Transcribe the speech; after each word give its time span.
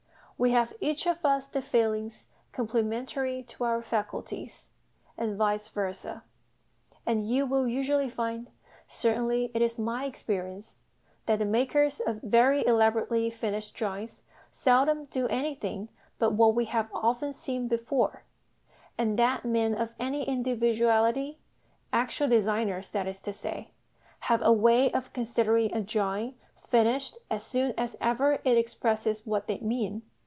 We 0.43 0.53
have 0.53 0.73
each 0.79 1.05
of 1.05 1.23
us 1.23 1.45
the 1.45 1.61
failings 1.61 2.27
complementary 2.51 3.43
to 3.43 3.63
our 3.63 3.83
faculties, 3.83 4.71
and 5.15 5.37
vice 5.37 5.69
versâ; 5.69 6.23
and 7.05 7.29
you 7.29 7.45
will 7.45 7.67
usually 7.67 8.09
find 8.09 8.47
certainly 8.87 9.51
it 9.53 9.61
is 9.61 9.77
my 9.77 10.05
experience 10.05 10.79
that 11.27 11.37
the 11.37 11.45
makers 11.45 11.99
of 11.99 12.21
very 12.23 12.65
elaborately 12.65 13.29
finished 13.29 13.75
drawings 13.75 14.23
seldom 14.49 15.05
do 15.05 15.27
anything 15.27 15.89
but 16.17 16.31
what 16.33 16.55
we 16.55 16.65
have 16.65 16.89
often 16.91 17.33
seen 17.33 17.67
before; 17.67 18.23
and 18.97 19.19
that 19.19 19.45
men 19.45 19.75
of 19.75 19.93
any 19.99 20.27
individuality, 20.27 21.37
actual 21.93 22.27
designers 22.27 22.89
that 22.89 23.05
is 23.05 23.19
to 23.19 23.31
say, 23.31 23.69
have 24.21 24.41
a 24.41 24.51
way 24.51 24.91
of 24.91 25.13
considering 25.13 25.71
a 25.71 25.83
drawing 25.83 26.33
finished 26.67 27.15
as 27.29 27.43
soon 27.43 27.75
as 27.77 27.95
ever 28.01 28.39
it 28.43 28.57
expresses 28.57 29.23
what 29.27 29.45
they 29.45 29.59
mean. 29.59 30.01